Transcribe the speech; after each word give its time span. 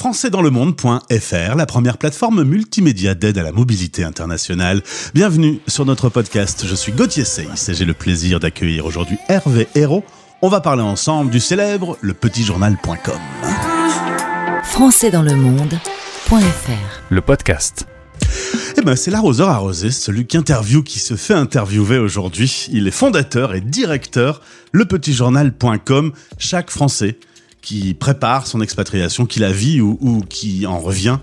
françaisdanslemonde.fr, 0.00 1.56
la 1.56 1.66
première 1.66 1.98
plateforme 1.98 2.42
multimédia 2.42 3.14
d'aide 3.14 3.36
à 3.36 3.42
la 3.42 3.52
mobilité 3.52 4.02
internationale. 4.02 4.82
Bienvenue 5.12 5.60
sur 5.66 5.84
notre 5.84 6.08
podcast. 6.08 6.64
Je 6.66 6.74
suis 6.74 6.92
Gauthier 6.92 7.26
Seyss 7.26 7.68
et 7.68 7.74
j'ai 7.74 7.84
le 7.84 7.92
plaisir 7.92 8.40
d'accueillir 8.40 8.86
aujourd'hui 8.86 9.18
Hervé 9.28 9.68
Hérault. 9.74 10.02
On 10.40 10.48
va 10.48 10.62
parler 10.62 10.80
ensemble 10.80 11.30
du 11.30 11.38
célèbre 11.38 11.98
lepetitjournal.com. 12.00 13.18
françaisdanslemonde.fr 14.64 17.02
Le 17.10 17.20
podcast. 17.20 17.86
Eh 18.78 18.82
ben, 18.82 18.96
c'est 18.96 19.10
l'arroseur 19.10 19.50
arrosé, 19.50 19.90
celui 19.90 20.26
qui 20.26 20.38
interview 20.38 20.82
qui 20.82 20.98
se 20.98 21.14
fait 21.14 21.34
interviewer 21.34 21.98
aujourd'hui. 21.98 22.68
Il 22.72 22.88
est 22.88 22.92
fondateur 22.92 23.52
et 23.52 23.60
directeur 23.60 24.40
lepetitjournal.com. 24.72 26.12
Chaque 26.38 26.70
Français 26.70 27.18
qui 27.62 27.94
prépare 27.94 28.46
son 28.46 28.60
expatriation, 28.60 29.26
qui 29.26 29.40
la 29.40 29.52
vit 29.52 29.80
ou, 29.80 29.98
ou 30.00 30.20
qui 30.20 30.66
en 30.66 30.78
revient, 30.78 31.18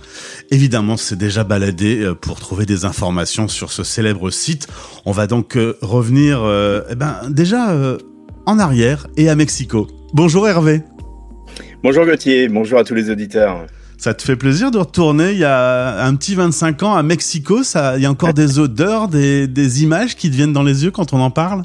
évidemment, 0.52 0.98
c'est 0.98 1.16
déjà 1.16 1.44
baladé 1.44 2.02
euh, 2.02 2.14
pour 2.14 2.40
trouver 2.40 2.66
des 2.66 2.86
informations 2.86 3.48
sur 3.48 3.72
ce 3.72 3.84
célèbre 3.84 4.30
site. 4.30 4.68
On 5.06 5.12
va 5.12 5.28
donc 5.28 5.58
euh, 5.58 5.78
revenir, 5.82 6.42
euh, 6.44 6.82
eh 6.90 6.96
ben, 6.96 7.16
déjà 7.30 7.72
euh, 7.72 7.98
en 8.46 8.60
arrière 8.60 9.08
et 9.18 9.30
à 9.30 9.36
Mexico. 9.36 9.88
Bonjour 10.14 10.48
Hervé. 10.48 10.84
Bonjour 11.84 12.06
Gauthier, 12.06 12.48
bonjour 12.48 12.80
à 12.80 12.84
tous 12.84 12.96
les 12.96 13.10
auditeurs. 13.10 13.66
Ça 13.98 14.14
te 14.14 14.22
fait 14.22 14.36
plaisir 14.36 14.70
de 14.70 14.78
retourner 14.78 15.32
il 15.32 15.40
y 15.40 15.44
a 15.44 16.04
un 16.06 16.16
petit 16.16 16.36
25 16.36 16.84
ans 16.84 16.96
à 16.96 17.02
Mexico? 17.02 17.64
Ça, 17.64 17.98
Il 17.98 18.04
y 18.04 18.06
a 18.06 18.12
encore 18.12 18.34
des 18.34 18.60
odeurs, 18.60 19.08
des, 19.08 19.48
des 19.48 19.84
images 19.84 20.16
qui 20.16 20.30
te 20.30 20.36
viennent 20.36 20.54
dans 20.54 20.64
les 20.64 20.84
yeux 20.84 20.92
quand 20.92 21.14
on 21.14 21.20
en 21.20 21.32
parle? 21.32 21.64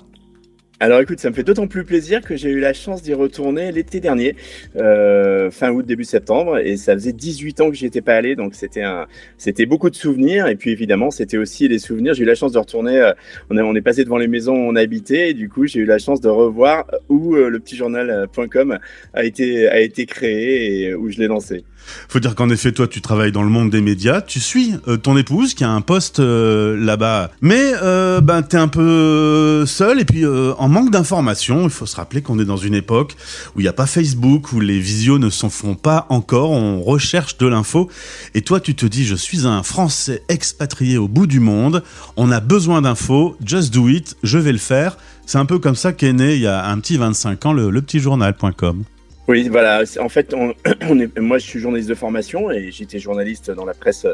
Alors 0.85 0.99
écoute, 1.01 1.21
ça 1.21 1.31
me 1.31 1.35
fait 1.37 1.45
d'autant 1.45 1.69
plus 1.69 1.85
plaisir 1.85 2.23
que 2.23 2.35
j'ai 2.35 2.51
eu 2.51 2.59
la 2.59 2.73
chance 2.73 3.03
d'y 3.05 3.15
retourner 3.15 3.71
l'été 3.71 4.01
dernier, 4.01 4.35
euh, 4.75 5.49
fin 5.53 5.71
août, 5.71 5.87
début 5.87 6.03
septembre, 6.03 6.59
et 6.59 6.77
ça 6.77 6.95
faisait 6.95 7.13
18 7.13 7.61
ans 7.61 7.71
que 7.71 7.77
j'y 7.77 7.87
étais 7.87 8.01
pas 8.01 8.17
allé, 8.17 8.35
donc 8.35 8.57
c'était 8.57 8.83
un, 8.83 9.07
c'était 9.39 9.65
beaucoup 9.65 9.91
de 9.91 9.95
souvenirs, 9.95 10.49
et 10.49 10.57
puis 10.57 10.71
évidemment 10.73 11.13
c'était 11.13 11.39
aussi 11.39 11.69
des 11.69 11.79
souvenirs. 11.79 12.15
J'ai 12.15 12.25
eu 12.25 12.27
la 12.27 12.35
chance 12.35 12.51
de 12.51 12.59
retourner, 12.59 12.99
euh, 12.99 13.13
on, 13.49 13.57
a- 13.59 13.63
on 13.63 13.77
est 13.77 13.81
passé 13.81 14.03
devant 14.03 14.19
les 14.19 14.27
maisons 14.27 14.55
où 14.57 14.71
on 14.71 14.75
habitait, 14.75 15.31
et 15.31 15.35
du 15.35 15.49
coup 15.49 15.67
j'ai 15.69 15.79
eu 15.79 15.85
la 15.85 15.99
chance 15.99 16.21
de 16.21 16.29
revoir 16.29 16.91
où 17.09 17.37
euh, 17.37 17.49
le 17.49 17.61
petit 17.61 17.77
journal.com 17.77 18.79
a 19.15 19.25
été, 19.25 19.69
a 19.69 19.79
été 19.81 20.05
créé 20.07 20.81
et 20.89 20.95
où 20.97 21.09
je 21.13 21.19
l'ai 21.21 21.29
lancé. 21.29 21.65
Faut 22.09 22.21
dire 22.21 22.35
qu'en 22.35 22.51
effet, 22.51 22.73
toi, 22.73 22.87
tu 22.87 23.01
travailles 23.01 23.33
dans 23.33 23.43
le 23.43 23.49
monde 23.49 23.71
des 23.71 23.81
médias, 23.81 24.21
tu 24.21 24.41
suis 24.41 24.75
euh, 24.89 24.97
ton 24.97 25.17
épouse 25.17 25.55
qui 25.55 25.65
a 25.65 25.71
un 25.71 25.81
poste 25.81 26.21
euh, 26.21 26.77
là-bas, 26.77 27.31
mais 27.41 27.73
euh, 27.83 28.21
ben 28.21 28.43
t'es 28.43 28.57
un 28.57 28.69
peu 28.69 28.81
euh, 28.81 29.67
seul 29.67 30.01
et 30.01 30.05
puis 30.05 30.25
en 30.27 30.69
manque 30.69 30.91
d'informations. 30.91 31.65
Il 31.65 31.71
faut 31.71 31.87
se 31.87 31.97
rappeler 31.97 32.23
qu'on 32.23 32.39
est 32.39 32.45
dans 32.45 32.57
une 32.57 32.75
époque 32.75 33.17
où 33.55 33.61
il 33.61 33.63
n'y 33.63 33.69
a 33.69 33.73
pas 33.73 33.87
Facebook, 33.87 34.53
où 34.53 34.61
les 34.61 34.79
visios 34.79 35.19
ne 35.19 35.31
s'en 35.31 35.51
font 35.51 35.75
pas 35.75 36.07
encore. 36.09 36.51
On 36.51 36.83
recherche 36.83 37.39
de 37.39 37.47
l'info 37.47 37.89
et 38.35 38.43
toi, 38.43 38.61
tu 38.61 38.75
te 38.75 38.87
dis, 38.87 39.05
je 39.05 39.15
suis 39.15 39.47
un 39.47 39.63
Français 39.63 40.23
expatrié 40.29 40.99
au 40.99 41.09
bout 41.09 41.27
du 41.27 41.41
monde. 41.41 41.83
On 42.17 42.31
a 42.31 42.41
besoin 42.41 42.83
d'infos. 42.83 43.37
Just 43.45 43.73
do 43.73 43.89
it. 43.89 44.17
Je 44.23 44.39
vais 44.39 44.53
le 44.53 44.59
faire. 44.59 44.97
C'est 45.27 45.39
un 45.39 45.47
peu 45.47 45.59
comme 45.59 45.77
ça 45.77 45.93
qu'est 45.93 46.13
né 46.13 46.35
il 46.35 46.41
y 46.41 46.47
a 46.47 46.67
un 46.67 46.79
petit 46.81 46.97
25 46.97 47.47
ans 47.47 47.53
le, 47.53 47.71
le 47.71 47.83
petit 47.83 48.01
journal.com. 48.01 48.85
Oui, 49.33 49.49
voilà. 49.49 49.83
En 49.99 50.11
fait, 50.11 50.35
moi, 51.19 51.39
je 51.39 51.47
suis 51.47 51.59
journaliste 51.59 51.89
de 51.89 51.95
formation 51.95 52.51
et 52.51 52.71
j'étais 52.71 52.99
journaliste 52.99 53.51
dans 53.51 53.65
la 53.65 53.73
presse 53.73 54.07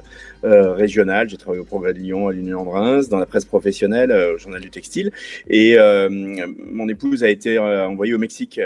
euh, 0.45 0.75
régionale. 0.75 1.29
J'ai 1.29 1.37
travaillé 1.37 1.61
au 1.61 1.65
Progrès 1.65 1.93
de 1.93 1.99
Lyon, 1.99 2.29
à 2.29 2.33
l'Union 2.33 2.63
de 2.63 2.69
Reims, 2.69 3.09
dans 3.09 3.19
la 3.19 3.27
presse 3.27 3.45
professionnelle, 3.45 4.13
euh, 4.13 4.37
au 4.37 4.39
Journal 4.39 4.61
du 4.61 4.71
Textile. 4.71 5.11
Et 5.49 5.77
euh, 5.77 6.09
mon 6.09 6.89
épouse 6.89 7.25
a 7.25 7.31
été 7.31 7.59
envoyée 7.59 8.15
au 8.15 8.19
Mexique 8.19 8.61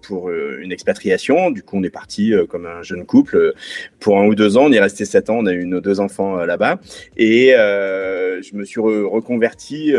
pour 0.00 0.30
une 0.30 0.72
expatriation. 0.72 1.50
Du 1.50 1.62
coup, 1.62 1.76
on 1.76 1.82
est 1.82 1.90
parti 1.90 2.32
comme 2.48 2.64
un 2.64 2.82
jeune 2.82 3.04
couple 3.04 3.52
pour 4.00 4.18
un 4.18 4.26
ou 4.26 4.34
deux 4.34 4.56
ans. 4.56 4.68
On 4.68 4.72
est 4.72 4.80
resté 4.80 5.04
sept 5.04 5.28
ans. 5.28 5.40
On 5.40 5.46
a 5.46 5.52
eu 5.52 5.66
nos 5.66 5.82
deux 5.82 6.00
enfants 6.00 6.36
là-bas. 6.36 6.80
Et 7.18 7.48
je 7.50 8.56
me 8.56 8.64
suis 8.64 8.80
re- 8.80 9.04
reconverti 9.04 9.92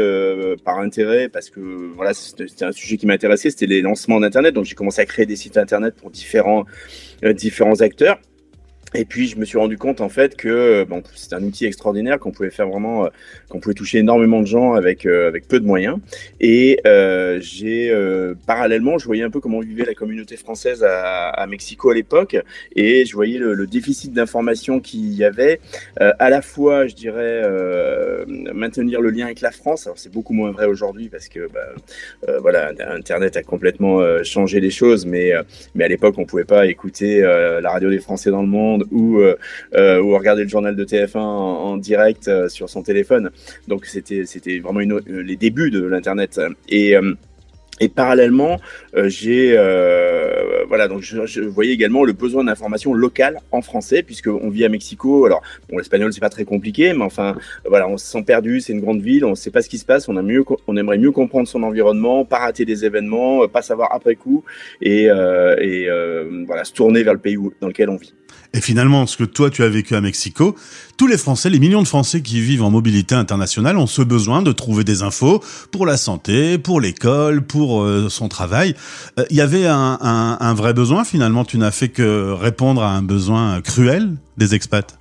par 0.66 0.80
intérêt 0.80 1.30
parce 1.30 1.52
que 1.52 1.60
voilà, 1.60 2.16
c'était 2.16 2.66
un 2.66 2.72
sujet 2.72 2.98
qui 2.98 3.06
m'intéressait. 3.06 3.52
C'était 3.52 3.68
les 3.68 3.84
lancements 3.84 4.20
d'internet. 4.20 4.56
Donc, 4.56 4.66
j'ai 4.66 4.74
commencé 4.74 5.02
à 5.02 5.06
créer 5.06 5.28
des 5.28 5.36
sites 5.36 5.58
internet 5.68 5.96
pour 5.96 6.10
différents 6.12 6.64
euh, 7.24 7.34
différents 7.34 7.82
acteurs. 7.82 8.20
Et 8.96 9.06
puis 9.06 9.28
je 9.28 9.38
me 9.38 9.46
suis 9.46 9.58
rendu 9.58 9.78
compte 9.78 10.00
en 10.00 10.10
fait 10.10 10.36
que 10.36 10.86
bon, 10.86 11.04
c'est 11.14 11.34
un 11.34 11.44
outil 11.44 11.66
extraordinaire 11.66 12.20
qu'on 12.20 12.32
pouvait 12.32 12.50
faire 12.50 12.68
vraiment, 12.68 13.06
euh, 13.06 13.10
qu'on 13.50 13.60
pouvait 13.60 13.74
toucher 13.74 14.00
énormément 14.00 14.42
de 14.42 14.48
gens 14.48 14.74
avec 14.74 15.06
euh, 15.06 15.28
avec 15.28 15.48
peu 15.48 15.60
de 15.60 15.66
moyens. 15.66 15.98
Et 16.40 16.80
euh, 16.88 17.40
j'ai 17.42 17.94
parallèlement, 18.46 18.98
je 18.98 19.06
voyais 19.06 19.24
un 19.24 19.30
peu 19.30 19.40
comment 19.40 19.60
vivait 19.60 19.86
la 19.86 19.94
communauté 19.94 20.38
française 20.38 20.86
à, 20.88 21.46
Mexico 21.48 21.90
à 21.90 21.96
l'époque, 21.96 22.38
et 22.76 23.06
je 23.06 23.14
voyais 23.14 23.38
le, 23.38 23.68
déficit 23.68 24.14
d'information 24.14 24.80
qu'il 24.80 25.14
y 25.14 25.24
avait, 25.24 25.60
à 25.98 26.30
la 26.30 26.42
fois, 26.42 26.88
je 26.88 26.96
dirais, 26.96 27.44
maintenir 28.54 29.02
le 29.02 29.10
lien 29.10 29.26
avec 29.26 29.42
la 29.42 29.52
France. 29.52 29.88
Alors 29.88 29.98
c'est 29.98 30.12
beaucoup 30.12 30.34
moins 30.34 30.52
vrai 30.52 30.66
aujourd'hui 30.66 31.10
parce 31.10 31.28
que 31.28 31.48
bah, 31.54 32.38
voilà, 32.40 32.72
Internet 32.92 33.38
a 33.38 33.44
complètement 33.44 34.02
changé 34.24 34.60
les 34.60 34.72
choses, 34.72 35.06
mais 35.06 35.32
mais 35.76 35.84
à 35.84 35.88
l'époque 35.88 36.16
on 36.18 36.26
pouvait 36.26 36.46
pas 36.46 36.68
écouter 36.68 37.22
la 37.22 37.70
radio 37.70 37.90
des 37.90 38.00
Français 38.00 38.30
dans 38.30 38.42
le 38.42 38.48
monde 38.48 38.77
ou 38.92 39.20
euh, 39.20 39.36
euh, 39.76 40.02
ou 40.02 40.16
regarder 40.18 40.44
le 40.44 40.50
journal 40.50 40.76
de 40.76 40.86
TF1 40.86 41.18
en, 41.18 41.78
direct 41.78 42.28
euh, 42.28 42.50
sur 42.50 42.70
son 42.70 42.84
téléphone. 42.84 43.32
Donc 43.68 43.86
c'était 43.86 44.60
vraiment 44.60 44.80
les 45.08 45.36
débuts 45.36 45.72
de 45.72 45.84
l'internet 45.84 46.40
et 47.80 47.90
parallèlement, 47.90 48.58
j'ai 48.96 49.54
voilà 50.68 50.88
donc 50.88 51.02
je, 51.02 51.42
voyais 51.42 51.74
également 51.74 52.04
le 52.04 52.14
besoin 52.14 52.44
d'informations 52.44 52.94
locales 52.94 53.40
en 53.52 53.62
français 53.62 54.02
puisque 54.02 54.28
on 54.28 54.50
vit 54.50 54.66
à 54.66 54.70
Mexico. 54.70 55.26
Alors 55.26 55.44
bon, 55.70 55.78
l'espagnol 55.78 56.12
c'est 56.12 56.20
pas 56.20 56.30
très 56.30 56.46
compliqué, 56.46 56.94
mais 56.94 57.04
enfin 57.04 57.36
voilà, 57.68 57.88
on 57.88 57.98
se 57.98 58.06
sent 58.08 58.24
perdu. 58.24 58.62
C'est 58.62 58.74
une 58.74 58.82
grande 58.82 59.02
ville, 59.02 59.26
on 59.26 59.36
sait 59.36 59.52
pas 59.52 59.62
ce 59.62 59.70
qui 59.70 59.78
se 59.78 59.86
passe. 59.86 60.10
On 60.10 60.18
aimerait 60.78 60.98
mieux 60.98 61.12
comprendre 61.12 61.48
son 61.48 61.62
environnement, 61.64 62.26
pas 62.26 62.40
rater 62.40 62.66
des 62.66 62.84
événements, 62.84 63.48
pas 63.48 63.62
savoir 63.62 63.94
après 63.94 64.16
coup 64.16 64.44
et, 64.82 65.08
voilà 66.48 66.64
se 66.64 66.74
tourner 66.74 67.04
vers 67.04 67.14
le 67.14 67.20
pays 67.20 67.38
dans 67.62 67.68
lequel 67.68 67.90
on 67.90 67.98
vit. 67.98 68.14
Et 68.54 68.62
finalement, 68.62 69.06
ce 69.08 69.18
que 69.18 69.24
toi 69.24 69.50
tu 69.50 69.64
as 69.64 69.70
vécu 69.70 69.96
à 69.96 70.02
Mexico, 70.02 70.56
tous 70.98 71.08
les 71.08 71.18
Français, 71.18 71.50
les 71.50 71.60
millions 71.60 71.82
de 71.84 71.88
Français 71.88 72.22
qui 72.22 72.40
vivent 72.42 72.64
en 72.64 72.72
mobilité 72.72 73.14
internationale 73.14 73.78
ont 73.78 73.88
ce 73.88 74.02
besoin 74.02 74.42
de 74.42 74.52
trouver 74.52 74.84
des 74.84 75.04
infos 75.04 75.44
pour 75.72 75.86
la 75.86 75.98
santé, 75.98 76.58
pour 76.58 76.82
l'école, 76.82 77.42
pour 77.46 77.84
euh, 77.84 78.10
son 78.10 78.30
travail. 78.30 78.76
Euh, 79.20 79.26
Il 79.30 79.36
y 79.38 79.42
avait 79.42 79.68
un, 79.68 79.98
un- 80.02 80.38
un 80.40 80.54
vrai 80.54 80.74
besoin 80.74 81.04
finalement, 81.04 81.46
tu 81.46 81.58
n'as 81.58 81.72
fait 81.72 81.90
que 81.90 82.32
répondre 82.32 82.82
à 82.82 82.92
un 82.92 83.04
besoin 83.04 83.62
cruel 83.62 84.16
des 84.38 84.56
expats? 84.56 84.97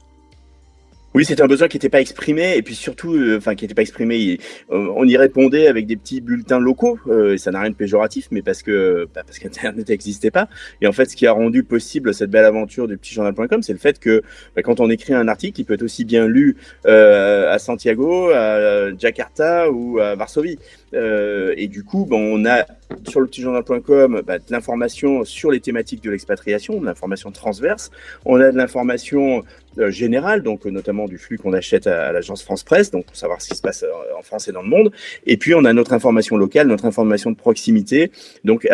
Oui, 1.16 1.24
c'était 1.24 1.40
un 1.40 1.46
besoin 1.46 1.66
qui 1.66 1.78
n'était 1.78 1.88
pas 1.88 2.02
exprimé, 2.02 2.58
et 2.58 2.62
puis 2.62 2.74
surtout, 2.74 3.14
euh, 3.14 3.38
enfin, 3.38 3.54
qui 3.54 3.64
n'était 3.64 3.74
pas 3.74 3.80
exprimé. 3.80 4.38
euh, 4.70 4.92
on 4.94 5.08
y 5.08 5.16
répondait 5.16 5.66
avec 5.66 5.86
des 5.86 5.96
petits 5.96 6.20
bulletins 6.20 6.60
locaux, 6.60 6.98
euh, 7.06 7.38
ça 7.38 7.50
n'a 7.50 7.62
rien 7.62 7.70
de 7.70 7.74
péjoratif, 7.74 8.28
mais 8.30 8.42
parce 8.42 8.62
que 8.62 9.08
bah, 9.14 9.22
parce 9.24 9.38
qu'Internet 9.38 9.88
n'existait 9.88 10.30
pas. 10.30 10.50
Et 10.82 10.86
en 10.86 10.92
fait, 10.92 11.06
ce 11.06 11.16
qui 11.16 11.26
a 11.26 11.32
rendu 11.32 11.62
possible 11.62 12.12
cette 12.12 12.28
belle 12.28 12.44
aventure 12.44 12.86
du 12.86 12.98
petit 12.98 13.14
journal.com, 13.14 13.62
c'est 13.62 13.72
le 13.72 13.78
fait 13.78 13.98
que 13.98 14.22
bah, 14.54 14.60
quand 14.60 14.78
on 14.78 14.90
écrit 14.90 15.14
un 15.14 15.26
article, 15.26 15.58
il 15.58 15.64
peut 15.64 15.72
être 15.72 15.82
aussi 15.84 16.04
bien 16.04 16.26
lu 16.26 16.58
euh, 16.84 17.50
à 17.50 17.58
Santiago, 17.58 18.28
à 18.34 18.94
Jakarta 18.98 19.70
ou 19.70 19.98
à 19.98 20.16
Varsovie. 20.16 20.58
Et 20.92 21.68
du 21.68 21.82
coup, 21.82 22.04
bon, 22.04 22.20
on 22.20 22.44
a 22.44 22.66
sur 23.08 23.20
le 23.20 23.26
petit 23.26 23.42
journal.com 23.42 24.22
bah, 24.26 24.38
de 24.38 24.44
l'information 24.50 25.24
sur 25.24 25.50
les 25.50 25.60
thématiques 25.60 26.02
de 26.02 26.10
l'expatriation, 26.10 26.80
de 26.80 26.86
l'information 26.86 27.30
transverse. 27.30 27.90
On 28.24 28.40
a 28.40 28.50
de 28.50 28.56
l'information 28.56 29.42
euh, 29.78 29.90
générale, 29.90 30.42
donc 30.42 30.66
euh, 30.66 30.70
notamment 30.70 31.06
du 31.06 31.18
flux 31.18 31.36
qu'on 31.36 31.52
achète 31.52 31.86
à, 31.86 32.10
l'agence 32.10 32.42
France 32.42 32.62
Presse, 32.62 32.90
donc 32.90 33.04
pour 33.06 33.16
savoir 33.16 33.42
ce 33.42 33.48
qui 33.48 33.56
se 33.56 33.60
passe 33.60 33.82
euh, 33.82 34.18
en 34.18 34.22
France 34.22 34.48
et 34.48 34.52
dans 34.52 34.62
le 34.62 34.68
monde. 34.68 34.90
Et 35.26 35.36
puis 35.36 35.54
on 35.54 35.64
a 35.64 35.72
notre 35.72 35.92
information 35.92 36.36
locale, 36.36 36.66
notre 36.66 36.86
information 36.86 37.30
de 37.30 37.36
proximité, 37.36 38.10
donc 38.44 38.66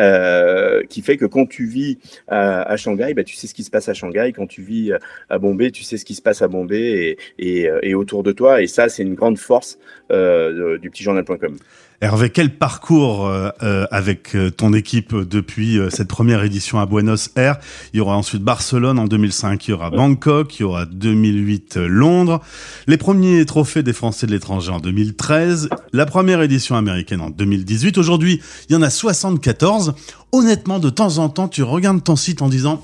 qui 0.89 1.03
fait 1.03 1.17
que 1.17 1.27
quand 1.27 1.47
tu 1.47 1.67
vis 1.67 1.99
à, 2.29 2.77
Shanghai, 2.77 3.15
bah, 3.15 3.25
tu 3.25 3.35
sais 3.35 3.47
ce 3.47 3.55
qui 3.55 3.65
se 3.65 3.71
passe 3.71 3.89
à 3.89 3.95
Shanghai. 3.95 4.33
Quand 4.35 4.47
tu 4.47 4.63
vis 4.63 4.93
à 5.29 5.39
Bombay, 5.39 5.71
tu 5.71 5.83
sais 5.83 5.97
ce 5.97 6.05
qui 6.05 6.15
se 6.15 6.23
passe 6.23 6.43
à 6.43 6.49
Bombay 6.49 7.17
et, 7.39 7.69
et, 7.83 7.95
autour 7.95 8.23
de 8.23 8.33
toi. 8.33 8.63
Et 8.63 8.67
ça, 8.67 8.89
c'est 8.89 9.03
une 9.03 9.15
grande 9.15 9.39
force 9.39 9.79
du 10.11 10.91
petit 10.91 11.03
journal.com. 11.03 11.57
Hervé, 12.03 12.31
quel 12.31 12.59
parcours 12.59 13.29
euh, 13.29 13.51
euh, 13.63 13.87
avec 13.93 14.35
euh, 14.35 14.51
ton 14.51 14.73
équipe 14.73 15.15
depuis 15.15 15.79
euh, 15.79 15.89
cette 15.89 16.09
première 16.09 16.43
édition 16.43 16.81
à 16.81 16.87
Buenos 16.87 17.31
Aires? 17.37 17.59
Il 17.95 17.99
y 17.99 18.01
aura 18.01 18.17
ensuite 18.17 18.43
Barcelone 18.43 18.99
en 18.99 19.05
2005, 19.05 19.69
il 19.69 19.71
y 19.71 19.75
aura 19.75 19.91
Bangkok, 19.91 20.59
il 20.59 20.63
y 20.63 20.65
aura 20.65 20.85
2008 20.85 21.77
euh, 21.77 21.87
Londres, 21.87 22.41
les 22.89 22.97
premiers 22.97 23.47
trophées 23.47 23.85
des 23.85 23.93
Français 23.93 24.27
de 24.27 24.33
l'étranger 24.33 24.73
en 24.73 24.81
2013, 24.81 25.69
la 25.93 26.05
première 26.05 26.43
édition 26.43 26.75
américaine 26.75 27.21
en 27.21 27.31
2018. 27.31 27.97
Aujourd'hui, 27.99 28.43
il 28.69 28.73
y 28.73 28.77
en 28.77 28.83
a 28.83 28.91
74. 28.91 29.95
Honnêtement, 30.33 30.81
de 30.81 30.91
temps 30.91 31.19
en 31.19 31.29
temps, 31.29 31.47
tu 31.47 31.63
regardes 31.63 32.03
ton 32.03 32.17
site 32.17 32.43
en 32.43 32.49
disant 32.49 32.83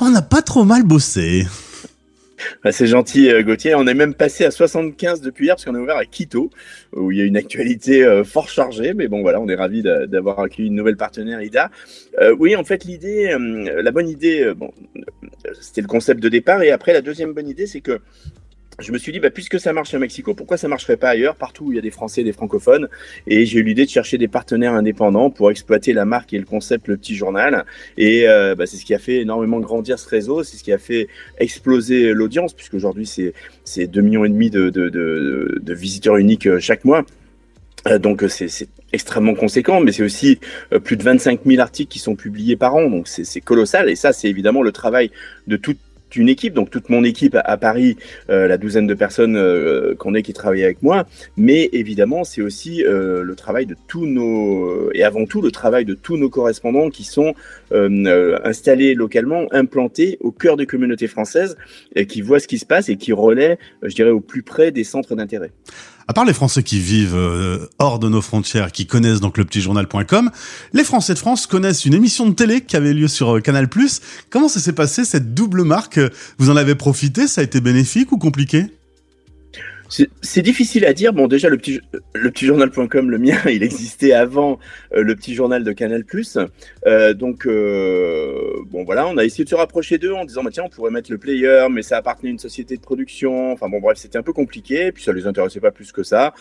on 0.00 0.10
n'a 0.10 0.20
pas 0.20 0.42
trop 0.42 0.64
mal 0.64 0.82
bossé. 0.82 1.46
Bah, 2.64 2.72
c'est 2.72 2.86
gentil, 2.86 3.30
euh, 3.30 3.42
Gauthier. 3.42 3.74
On 3.74 3.86
est 3.86 3.94
même 3.94 4.14
passé 4.14 4.44
à 4.44 4.50
75 4.50 5.20
depuis 5.20 5.46
hier 5.46 5.54
parce 5.54 5.64
qu'on 5.64 5.74
est 5.74 5.78
ouvert 5.78 5.96
à 5.96 6.04
Quito, 6.04 6.50
où 6.94 7.12
il 7.12 7.18
y 7.18 7.20
a 7.20 7.24
une 7.24 7.36
actualité 7.36 8.04
euh, 8.04 8.24
fort 8.24 8.48
chargée. 8.48 8.94
Mais 8.94 9.08
bon, 9.08 9.22
voilà, 9.22 9.40
on 9.40 9.48
est 9.48 9.54
ravis 9.54 9.82
d'avoir 9.82 10.40
accueilli 10.40 10.68
une 10.68 10.74
nouvelle 10.74 10.96
partenaire, 10.96 11.42
Ida. 11.42 11.70
Euh, 12.20 12.34
oui, 12.38 12.56
en 12.56 12.64
fait, 12.64 12.84
l'idée, 12.84 13.36
la 13.38 13.90
bonne 13.90 14.08
idée, 14.08 14.52
c'était 15.60 15.80
le 15.80 15.86
concept 15.86 16.22
de 16.22 16.28
départ. 16.28 16.62
Et 16.62 16.70
après, 16.70 16.92
la 16.92 17.00
deuxième 17.00 17.32
bonne 17.32 17.48
idée, 17.48 17.66
c'est 17.66 17.80
que 17.80 18.00
je 18.80 18.90
me 18.90 18.98
suis 18.98 19.12
dit, 19.12 19.20
bah, 19.20 19.30
puisque 19.30 19.60
ça 19.60 19.72
marche 19.72 19.92
à 19.94 19.98
Mexico, 19.98 20.34
pourquoi 20.34 20.56
ça 20.56 20.66
marcherait 20.66 20.96
pas 20.96 21.10
ailleurs, 21.10 21.36
partout 21.36 21.66
où 21.66 21.72
il 21.72 21.76
y 21.76 21.78
a 21.78 21.82
des 21.82 21.90
Français, 21.90 22.24
des 22.24 22.32
francophones 22.32 22.88
Et 23.26 23.44
j'ai 23.44 23.60
eu 23.60 23.62
l'idée 23.62 23.84
de 23.84 23.90
chercher 23.90 24.18
des 24.18 24.28
partenaires 24.28 24.72
indépendants 24.72 25.30
pour 25.30 25.50
exploiter 25.50 25.92
la 25.92 26.04
marque 26.04 26.32
et 26.32 26.38
le 26.38 26.44
concept 26.44 26.88
Le 26.88 26.96
Petit 26.96 27.14
Journal. 27.14 27.64
Et 27.98 28.28
euh, 28.28 28.54
bah, 28.54 28.66
c'est 28.66 28.76
ce 28.76 28.84
qui 28.84 28.94
a 28.94 28.98
fait 28.98 29.20
énormément 29.20 29.60
grandir 29.60 29.98
ce 29.98 30.08
réseau, 30.08 30.42
c'est 30.42 30.56
ce 30.56 30.64
qui 30.64 30.72
a 30.72 30.78
fait 30.78 31.08
exploser 31.38 32.12
l'audience, 32.12 32.54
puisque 32.54 32.74
aujourd'hui 32.74 33.06
c'est 33.06 33.34
c'est 33.64 33.86
deux 33.86 34.00
millions 34.00 34.24
et 34.24 34.28
demi 34.28 34.50
de, 34.50 34.70
de, 34.70 34.88
de, 34.88 35.60
de 35.62 35.74
visiteurs 35.74 36.16
uniques 36.16 36.46
euh, 36.46 36.58
chaque 36.58 36.84
mois. 36.84 37.04
Euh, 37.88 37.98
donc 37.98 38.24
c'est 38.28 38.68
extrêmement 38.92 39.34
conséquent, 39.34 39.80
mais 39.80 39.92
c'est 39.92 40.02
aussi 40.02 40.38
plus 40.84 40.96
de 40.96 41.02
25 41.02 41.40
000 41.44 41.60
articles 41.60 41.90
qui 41.90 41.98
sont 41.98 42.14
publiés 42.14 42.56
par 42.56 42.74
an, 42.74 42.88
donc 42.88 43.08
c'est 43.08 43.40
colossal. 43.40 43.90
Et 43.90 43.96
ça, 43.96 44.12
c'est 44.12 44.28
évidemment 44.28 44.62
le 44.62 44.72
travail 44.72 45.10
de 45.46 45.56
toute 45.56 45.78
une 46.16 46.28
équipe, 46.28 46.54
donc 46.54 46.70
toute 46.70 46.88
mon 46.88 47.04
équipe 47.04 47.36
à, 47.42 47.56
Paris, 47.56 47.96
euh, 48.30 48.46
la 48.46 48.58
douzaine 48.58 48.86
de 48.86 48.94
personnes 48.94 49.36
euh, 49.36 49.94
qu'on 49.94 50.14
est 50.14 50.22
qui 50.22 50.32
travaillent 50.32 50.64
avec 50.64 50.82
moi, 50.82 51.06
mais 51.36 51.68
évidemment 51.72 52.24
c'est 52.24 52.42
aussi 52.42 52.84
euh, 52.84 53.22
le 53.22 53.34
travail 53.34 53.66
de 53.66 53.76
tous 53.88 54.06
nos 54.06 54.90
et 54.92 55.02
avant 55.02 55.26
tout 55.26 55.42
le 55.42 55.50
travail 55.50 55.84
de 55.84 55.94
tous 55.94 56.16
nos 56.16 56.28
correspondants 56.28 56.90
qui 56.90 57.04
sont 57.04 57.34
installés 57.72 58.94
localement, 58.94 59.46
implantés 59.50 60.18
au 60.20 60.30
cœur 60.30 60.56
des 60.56 60.66
communautés 60.66 61.06
françaises, 61.06 61.56
et 61.94 62.06
qui 62.06 62.20
voient 62.20 62.40
ce 62.40 62.48
qui 62.48 62.58
se 62.58 62.66
passe 62.66 62.88
et 62.88 62.96
qui 62.96 63.12
relaient, 63.12 63.58
je 63.82 63.94
dirais, 63.94 64.10
au 64.10 64.20
plus 64.20 64.42
près 64.42 64.70
des 64.70 64.84
centres 64.84 65.14
d'intérêt. 65.14 65.50
À 66.08 66.12
part 66.12 66.24
les 66.24 66.32
Français 66.32 66.62
qui 66.62 66.78
vivent 66.78 67.14
euh, 67.14 67.68
hors 67.78 67.98
de 67.98 68.08
nos 68.08 68.22
frontières, 68.22 68.72
qui 68.72 68.86
connaissent 68.86 69.20
donc 69.20 69.38
le 69.38 69.46
journal.com, 69.50 70.30
les 70.72 70.84
Français 70.84 71.14
de 71.14 71.18
France 71.18 71.46
connaissent 71.46 71.84
une 71.84 71.94
émission 71.94 72.26
de 72.26 72.34
télé 72.34 72.62
qui 72.62 72.76
avait 72.76 72.92
lieu 72.92 73.08
sur 73.08 73.36
euh, 73.36 73.40
Canal+. 73.40 73.68
Comment 74.30 74.48
ça 74.48 74.60
s'est 74.60 74.72
passé 74.72 75.04
cette 75.04 75.34
double 75.34 75.62
marque? 75.62 76.00
Vous 76.38 76.50
en 76.50 76.56
avez 76.56 76.74
profité? 76.74 77.26
Ça 77.26 77.40
a 77.40 77.44
été 77.44 77.60
bénéfique 77.60 78.12
ou 78.12 78.18
compliqué? 78.18 78.66
C'est 80.22 80.42
difficile 80.42 80.86
à 80.86 80.94
dire. 80.94 81.12
Bon, 81.12 81.26
déjà, 81.26 81.48
le 81.48 81.58
petit, 81.58 81.80
le 82.14 82.30
petit 82.30 82.46
journal.com, 82.46 83.10
le 83.10 83.18
mien, 83.18 83.36
il 83.50 83.62
existait 83.62 84.12
avant 84.12 84.58
euh, 84.94 85.02
le 85.02 85.14
petit 85.14 85.34
journal 85.34 85.64
de 85.64 85.72
Canal+. 85.72 86.04
Euh, 86.86 87.14
donc, 87.14 87.46
euh, 87.46 88.54
bon, 88.70 88.84
voilà, 88.84 89.06
on 89.06 89.18
a 89.18 89.24
essayé 89.24 89.44
de 89.44 89.50
se 89.50 89.54
rapprocher 89.54 89.98
d'eux 89.98 90.14
en 90.14 90.24
disant, 90.24 90.42
bah, 90.42 90.50
tiens, 90.52 90.64
on 90.64 90.70
pourrait 90.70 90.90
mettre 90.90 91.10
le 91.10 91.18
player, 91.18 91.66
mais 91.70 91.82
ça 91.82 91.98
appartenait 91.98 92.30
à 92.30 92.32
une 92.32 92.38
société 92.38 92.76
de 92.76 92.80
production. 92.80 93.52
Enfin, 93.52 93.68
bon, 93.68 93.80
bref, 93.80 93.98
c'était 93.98 94.16
un 94.16 94.22
peu 94.22 94.32
compliqué. 94.32 94.92
Puis 94.92 95.04
ça 95.04 95.12
les 95.12 95.26
intéressait 95.26 95.60
pas 95.60 95.70
plus 95.70 95.92
que 95.92 96.02
ça. 96.02 96.32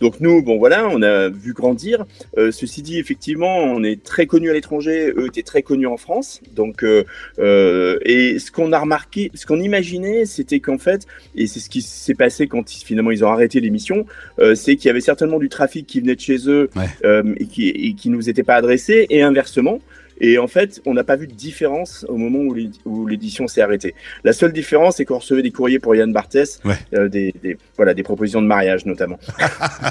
Donc, 0.00 0.20
nous, 0.20 0.42
bon, 0.42 0.58
voilà, 0.58 0.88
on 0.88 1.02
a 1.02 1.28
vu 1.28 1.52
grandir. 1.52 2.04
Ceci 2.36 2.82
dit, 2.82 2.98
effectivement, 2.98 3.56
on 3.56 3.82
est 3.82 4.02
très 4.02 4.26
connus 4.26 4.50
à 4.50 4.52
l'étranger. 4.52 5.12
Eux 5.16 5.26
étaient 5.26 5.42
très 5.42 5.62
connus 5.62 5.86
en 5.86 5.96
France. 5.96 6.40
Donc, 6.54 6.84
et 6.84 8.38
ce 8.38 8.50
qu'on 8.52 8.72
a 8.72 8.78
remarqué, 8.78 9.30
ce 9.34 9.46
qu'on 9.46 9.60
imaginait, 9.60 10.26
c'était 10.26 10.60
qu'en 10.60 10.78
fait, 10.78 11.06
et 11.34 11.46
c'est 11.46 11.60
ce 11.60 11.70
qui 11.70 11.82
s'est 11.82 12.14
passé 12.14 12.46
quand 12.46 12.70
ils 13.10 13.24
ont 13.24 13.28
arrêté 13.28 13.60
l'émission, 13.60 14.04
euh, 14.38 14.54
c'est 14.54 14.76
qu'il 14.76 14.88
y 14.88 14.90
avait 14.90 15.00
certainement 15.00 15.38
du 15.38 15.48
trafic 15.48 15.86
qui 15.86 16.00
venait 16.00 16.14
de 16.14 16.20
chez 16.20 16.48
eux 16.48 16.68
euh, 17.04 17.34
et, 17.38 17.46
qui, 17.46 17.68
et 17.68 17.94
qui 17.94 18.10
nous 18.10 18.28
était 18.28 18.42
pas 18.42 18.56
adressé, 18.56 19.06
et 19.10 19.22
inversement. 19.22 19.80
Et 20.22 20.36
en 20.36 20.48
fait, 20.48 20.82
on 20.84 20.92
n'a 20.92 21.02
pas 21.02 21.16
vu 21.16 21.26
de 21.26 21.32
différence 21.32 22.04
au 22.06 22.18
moment 22.18 22.40
où 22.84 23.06
l'édition 23.06 23.48
s'est 23.48 23.62
arrêtée. 23.62 23.94
La 24.22 24.34
seule 24.34 24.52
différence, 24.52 24.96
c'est 24.96 25.06
qu'on 25.06 25.16
recevait 25.16 25.40
des 25.40 25.50
courriers 25.50 25.78
pour 25.78 25.96
Yann 25.96 26.12
Barthès, 26.12 26.60
euh, 26.92 27.08
des, 27.08 27.32
voilà, 27.76 27.94
des 27.94 28.02
propositions 28.02 28.42
de 28.42 28.46
mariage 28.46 28.84
notamment. 28.84 29.18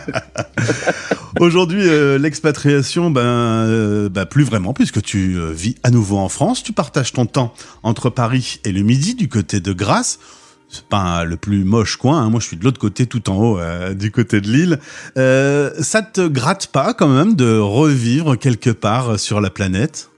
Aujourd'hui, 1.40 1.82
l'expatriation, 2.20 3.10
ben, 3.10 4.08
ben, 4.10 4.26
plus 4.28 4.44
vraiment, 4.44 4.74
puisque 4.74 5.02
tu 5.02 5.40
vis 5.52 5.76
à 5.82 5.90
nouveau 5.90 6.18
en 6.18 6.30
France. 6.30 6.62
Tu 6.62 6.74
partages 6.74 7.12
ton 7.12 7.26
temps 7.26 7.56
entre 7.82 8.12
Paris 8.12 8.60
et 8.66 8.72
le 8.72 8.84
Midi, 8.84 9.16
du 9.16 9.30
côté 9.30 9.60
de 9.60 9.74
Grasse 9.74 10.20
c'est 10.70 10.86
pas 10.86 11.24
le 11.24 11.36
plus 11.36 11.64
moche 11.64 11.98
coin. 11.98 12.22
Hein. 12.22 12.30
Moi, 12.30 12.40
je 12.40 12.46
suis 12.46 12.58
de 12.58 12.64
l'autre 12.64 12.80
côté, 12.80 13.08
tout 13.08 13.30
en 13.30 13.38
haut, 13.38 13.60
euh, 13.60 13.94
du 13.94 14.12
côté 14.12 14.40
de 14.40 14.48
l'île. 14.48 14.80
Euh, 15.18 15.72
ça 15.80 16.02
te 16.02 16.28
gratte 16.28 16.68
pas 16.68 16.94
quand 16.94 17.08
même 17.08 17.36
de 17.36 17.58
revivre 17.58 18.38
quelque 18.38 18.70
part 18.70 19.20
sur 19.20 19.42
la 19.42 19.50
planète? 19.50 20.10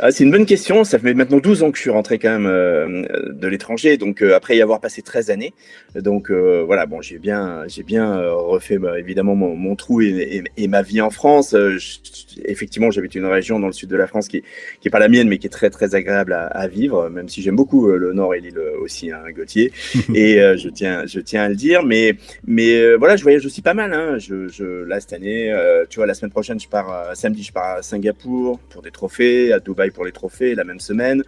Ah, 0.00 0.10
c'est 0.10 0.24
une 0.24 0.32
bonne 0.32 0.46
question. 0.46 0.82
Ça 0.82 0.98
fait 0.98 1.14
maintenant 1.14 1.38
12 1.38 1.62
ans 1.62 1.70
que 1.70 1.76
je 1.76 1.82
suis 1.82 1.90
rentré 1.90 2.18
quand 2.18 2.30
même 2.30 2.46
euh, 2.46 3.04
de 3.30 3.46
l'étranger, 3.46 3.96
donc 3.96 4.22
euh, 4.22 4.34
après 4.34 4.56
y 4.56 4.62
avoir 4.62 4.80
passé 4.80 5.02
13 5.02 5.30
années. 5.30 5.54
Donc 5.94 6.30
euh, 6.30 6.64
voilà, 6.66 6.86
bon, 6.86 7.00
j'ai 7.00 7.18
bien, 7.18 7.62
j'ai 7.68 7.84
bien 7.84 8.20
refait 8.30 8.78
bah, 8.78 8.98
évidemment 8.98 9.36
mon, 9.36 9.54
mon 9.54 9.76
trou 9.76 10.00
et, 10.02 10.42
et, 10.56 10.66
ma 10.66 10.82
vie 10.82 11.00
en 11.00 11.10
France. 11.10 11.54
effectivement, 12.44 12.90
j'habite 12.90 13.14
une 13.14 13.26
région 13.26 13.60
dans 13.60 13.68
le 13.68 13.72
sud 13.72 13.88
de 13.88 13.96
la 13.96 14.08
France 14.08 14.26
qui, 14.26 14.42
qui 14.80 14.88
est 14.88 14.90
pas 14.90 14.98
la 14.98 15.08
mienne, 15.08 15.28
mais 15.28 15.38
qui 15.38 15.46
est 15.46 15.50
très 15.50 15.70
très 15.70 15.94
agréable 15.94 16.32
à, 16.32 16.46
à 16.46 16.66
vivre, 16.66 17.08
même 17.08 17.28
si 17.28 17.40
j'aime 17.40 17.54
beaucoup 17.54 17.86
le 17.86 18.12
Nord 18.12 18.34
et 18.34 18.40
l'île 18.40 18.58
aussi, 18.80 19.12
hein, 19.12 19.22
Gauthier. 19.32 19.72
et 20.14 20.38
je 20.56 20.68
tiens, 20.70 21.06
je 21.06 21.20
tiens 21.20 21.44
à 21.44 21.48
le 21.48 21.54
dire. 21.54 21.84
Mais 21.84 22.16
mais 22.46 22.96
voilà, 22.96 23.14
je 23.14 23.22
voyage 23.22 23.46
aussi 23.46 23.62
pas 23.62 23.74
mal. 23.74 23.92
Hein. 23.92 24.18
Je, 24.18 24.48
je, 24.48 24.82
là 24.82 24.98
cette 24.98 25.12
année, 25.12 25.54
tu 25.88 25.96
vois, 25.96 26.06
la 26.06 26.14
semaine 26.14 26.32
prochaine, 26.32 26.58
je 26.58 26.68
pars 26.68 27.14
samedi, 27.14 27.44
je 27.44 27.52
pars 27.52 27.76
à 27.78 27.82
Singapour 27.82 28.58
pour 28.70 28.82
des 28.82 28.90
trophées, 28.90 29.52
à 29.52 29.60
Dubaï 29.60 29.83
pour 29.90 30.04
les 30.04 30.12
trophées 30.12 30.54
la 30.54 30.64
même 30.64 30.80
semaine. 30.80 31.22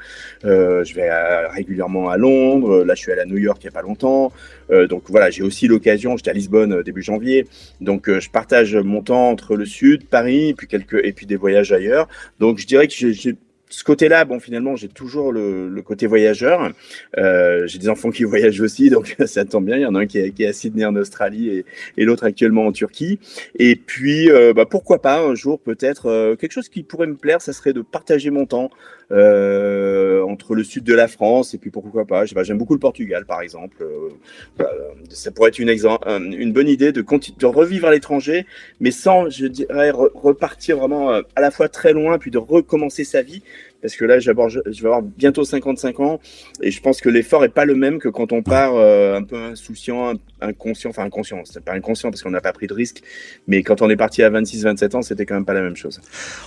Euh, 0.44 0.84
je 0.84 0.94
vais 0.94 1.10
régulièrement 1.48 2.08
à 2.08 2.16
Londres. 2.16 2.84
Là, 2.84 2.94
je 2.94 3.00
suis 3.00 3.12
allé 3.12 3.22
à 3.22 3.26
New 3.26 3.38
York 3.38 3.58
il 3.62 3.66
n'y 3.66 3.68
a 3.68 3.72
pas 3.72 3.82
longtemps. 3.82 4.32
Euh, 4.70 4.86
donc 4.86 5.04
voilà, 5.08 5.30
j'ai 5.30 5.42
aussi 5.42 5.68
l'occasion. 5.68 6.16
J'étais 6.16 6.30
à 6.30 6.34
Lisbonne 6.34 6.72
euh, 6.72 6.82
début 6.82 7.02
janvier. 7.02 7.46
Donc 7.80 8.08
je 8.08 8.30
partage 8.30 8.76
mon 8.76 9.02
temps 9.02 9.30
entre 9.30 9.56
le 9.56 9.64
sud, 9.64 10.06
Paris, 10.08 10.54
puis 10.56 10.66
quelques 10.66 11.00
et 11.04 11.12
puis 11.12 11.26
des 11.26 11.36
voyages 11.36 11.72
ailleurs. 11.72 12.08
Donc 12.40 12.58
je 12.58 12.66
dirais 12.66 12.88
que 12.88 12.94
j'ai 12.94 13.36
ce 13.68 13.82
côté-là, 13.82 14.24
bon, 14.24 14.38
finalement, 14.38 14.76
j'ai 14.76 14.88
toujours 14.88 15.32
le, 15.32 15.68
le, 15.68 15.82
côté 15.82 16.06
voyageur. 16.06 16.70
Euh, 17.18 17.66
j'ai 17.66 17.78
des 17.78 17.88
enfants 17.88 18.10
qui 18.10 18.24
voyagent 18.24 18.60
aussi, 18.60 18.90
donc 18.90 19.16
ça 19.26 19.44
tombe 19.44 19.66
bien. 19.66 19.76
Il 19.76 19.82
y 19.82 19.86
en 19.86 19.94
a 19.94 20.00
un 20.00 20.06
qui 20.06 20.18
est, 20.18 20.30
qui 20.30 20.44
est 20.44 20.48
à 20.48 20.52
Sydney 20.52 20.84
en 20.84 20.94
Australie 20.94 21.48
et, 21.48 21.64
et 21.96 22.04
l'autre 22.04 22.24
actuellement 22.24 22.66
en 22.66 22.72
Turquie. 22.72 23.18
Et 23.58 23.76
puis, 23.76 24.30
euh, 24.30 24.52
bah, 24.52 24.66
pourquoi 24.66 25.02
pas 25.02 25.20
un 25.20 25.34
jour 25.34 25.58
peut-être 25.60 26.06
euh, 26.06 26.36
quelque 26.36 26.52
chose 26.52 26.68
qui 26.68 26.82
pourrait 26.82 27.08
me 27.08 27.16
plaire, 27.16 27.40
ça 27.40 27.52
serait 27.52 27.72
de 27.72 27.82
partager 27.82 28.30
mon 28.30 28.46
temps 28.46 28.70
entre 29.10 30.54
le 30.54 30.64
sud 30.64 30.84
de 30.84 30.94
la 30.94 31.08
France 31.08 31.54
et 31.54 31.58
puis 31.58 31.70
pourquoi 31.70 32.04
pas. 32.04 32.24
J'aime 32.24 32.58
beaucoup 32.58 32.74
le 32.74 32.80
Portugal, 32.80 33.24
par 33.24 33.40
exemple. 33.40 33.76
Euh, 33.80 34.64
ça 35.10 35.30
pourrait 35.30 35.50
être 35.50 35.58
une, 35.58 35.68
une 35.68 36.52
bonne 36.52 36.68
idée 36.68 36.92
de, 36.92 37.02
de 37.02 37.46
revivre 37.46 37.86
à 37.86 37.92
l'étranger, 37.92 38.46
mais 38.80 38.90
sans, 38.90 39.30
je 39.30 39.46
dirais, 39.46 39.90
repartir 39.90 40.78
vraiment 40.78 41.10
à 41.10 41.40
la 41.40 41.50
fois 41.50 41.68
très 41.68 41.92
loin, 41.92 42.18
puis 42.18 42.30
de 42.30 42.38
recommencer 42.38 43.04
sa 43.04 43.22
vie 43.22 43.42
parce 43.80 43.96
que 43.96 44.04
là, 44.04 44.16
avoir, 44.26 44.48
je 44.48 44.60
vais 44.60 44.86
avoir 44.86 45.02
bientôt 45.02 45.44
55 45.44 46.00
ans 46.00 46.20
et 46.62 46.70
je 46.70 46.80
pense 46.80 47.00
que 47.00 47.08
l'effort 47.08 47.44
est 47.44 47.50
pas 47.50 47.64
le 47.64 47.74
même 47.74 47.98
que 47.98 48.08
quand 48.08 48.32
on 48.32 48.42
part 48.42 48.74
euh, 48.74 49.16
un 49.16 49.22
peu 49.22 49.36
insouciant, 49.36 50.14
inconscient, 50.40 50.90
enfin 50.90 51.04
inconscient, 51.04 51.42
c'est 51.44 51.64
pas 51.64 51.72
inconscient 51.72 52.10
parce 52.10 52.22
qu'on 52.22 52.30
n'a 52.30 52.40
pas 52.40 52.52
pris 52.52 52.66
de 52.66 52.74
risque, 52.74 53.02
mais 53.46 53.62
quand 53.62 53.82
on 53.82 53.90
est 53.90 53.96
parti 53.96 54.22
à 54.22 54.30
26-27 54.30 54.96
ans, 54.96 55.02
c'était 55.02 55.26
quand 55.26 55.34
même 55.34 55.44
pas 55.44 55.54
la 55.54 55.62
même 55.62 55.76
chose. 55.76 56.00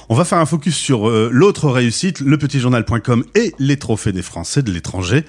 On 0.10 0.16
va 0.16 0.26
faire 0.26 0.40
un 0.40 0.46
focus 0.46 0.76
sur 0.76 1.10
euh, 1.10 1.30
l'autre 1.32 1.70
réussite, 1.70 2.20
lepetitjournal.com 2.20 3.24
et 3.36 3.54
les 3.60 3.78
trophées 3.78 4.12
des 4.12 4.22
Français 4.22 4.64
de 4.64 4.72
l'étranger. 4.72 5.24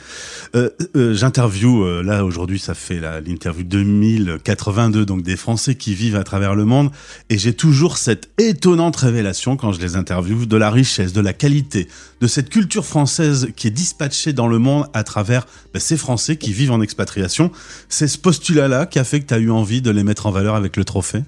Euh, 0.54 0.70
euh 0.96 1.14
J'interview, 1.14 2.02
là 2.02 2.25
aujourd'hui, 2.25 2.58
ça 2.58 2.75
fait 2.75 2.98
l'interview 3.26 3.64
2082, 3.64 5.04
donc 5.04 5.22
des 5.22 5.36
Français 5.36 5.75
qui 5.75 5.94
vivent 5.94 6.16
à 6.16 6.25
travers 6.25 6.54
le 6.54 6.64
monde, 6.64 6.90
et 7.28 7.36
j'ai 7.36 7.52
toujours 7.52 7.98
cette 7.98 8.30
étonnante 8.38 8.96
révélation 8.96 9.56
quand 9.56 9.72
je 9.72 9.80
les 9.80 9.96
interviewe 9.96 10.46
de 10.46 10.56
la 10.56 10.70
richesse, 10.70 11.12
de 11.12 11.20
la 11.20 11.32
qualité, 11.32 11.88
de 12.20 12.26
cette 12.26 12.49
culture 12.50 12.85
française 12.85 13.49
qui 13.56 13.66
est 13.66 13.70
dispatchée 13.70 14.32
dans 14.32 14.49
le 14.49 14.59
monde 14.59 14.87
à 14.92 15.04
travers 15.04 15.47
bah, 15.73 15.80
ces 15.80 15.97
Français 15.97 16.37
qui 16.37 16.52
vivent 16.52 16.73
en 16.73 16.80
expatriation. 16.80 17.50
C'est 17.88 18.09
ce 18.09 18.18
postulat-là 18.18 18.87
qui 18.87 18.99
a 18.99 19.04
fait 19.04 19.20
que 19.20 19.26
tu 19.26 19.35
as 19.35 19.38
eu 19.38 19.50
envie 19.50 19.82
de 19.82 19.90
les 19.90 20.04
mettre 20.04 20.26
en 20.26 20.30
valeur 20.30 20.54
avec 20.54 20.76
le 20.76 20.85
trophée? 20.85 21.23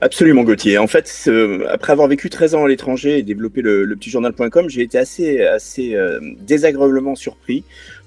Absolument, 0.00 0.44
Gauthier. 0.44 0.78
En 0.78 0.86
fait, 0.86 1.30
après 1.70 1.92
avoir 1.92 2.08
vécu 2.08 2.28
13 2.28 2.54
ans 2.54 2.64
à 2.64 2.68
l'étranger 2.68 3.18
et 3.18 3.22
développé 3.22 3.62
le, 3.62 3.84
le 3.84 3.96
petitjournal.com, 3.96 4.68
j'ai 4.68 4.82
été 4.82 4.98
assez, 4.98 5.42
assez 5.42 5.94
euh, 5.94 6.20
désagréablement 6.40 7.14
surpris, 7.14 7.64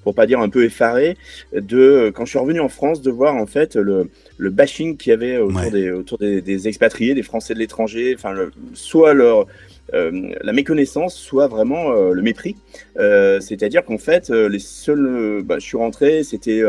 pour 0.08 0.16
pas 0.16 0.26
dire 0.26 0.40
un 0.40 0.48
peu 0.48 0.64
effaré, 0.64 1.18
de 1.52 2.14
quand 2.16 2.24
je 2.24 2.30
suis 2.30 2.40
revenu 2.40 2.62
en 2.62 2.70
France, 2.70 3.02
de 3.02 3.12
voir 3.12 3.36
en 3.36 3.46
fait 3.46 3.76
le, 3.76 4.10
le 4.38 4.50
bashing 4.50 4.96
qu'il 4.96 5.10
y 5.10 5.14
avait 5.14 5.38
autour, 5.38 5.70
des, 5.70 5.92
autour 5.92 6.18
des, 6.18 6.42
des, 6.42 6.70
expatriés, 6.70 7.14
des 7.14 7.24
Français 7.24 7.54
de 7.54 7.60
l'étranger, 7.60 8.16
enfin, 8.18 8.34
soit 8.74 9.14
leur 9.14 9.48
euh, 9.94 10.34
la 10.42 10.54
méconnaissance 10.54 11.16
soit 11.16 11.48
vraiment 11.48 11.92
euh, 11.92 12.14
le 12.14 12.22
mépris. 12.22 12.56
Euh, 12.98 13.40
c'est-à-dire 13.40 13.84
qu'en 13.84 13.98
fait, 13.98 14.30
les 14.30 14.60
seuls, 14.60 15.42
bah, 15.44 15.60
je 15.60 15.66
suis 15.66 15.78
rentré, 15.78 16.24
c'était 16.24 16.64